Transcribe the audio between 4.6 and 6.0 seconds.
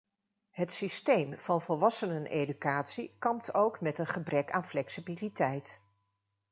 flexibiliteit.